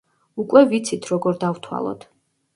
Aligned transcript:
უკვე 0.43 0.63
ვიცით, 0.71 1.11
როგორ 1.13 1.39
დავთვალოთ. 1.45 2.09